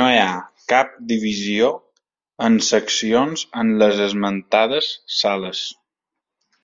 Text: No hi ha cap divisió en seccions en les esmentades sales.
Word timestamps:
No 0.00 0.08
hi 0.08 0.16
ha 0.24 0.34
cap 0.72 0.90
divisió 1.12 1.70
en 2.50 2.60
seccions 2.68 3.46
en 3.62 3.74
les 3.84 4.04
esmentades 4.08 4.92
sales. 5.22 5.64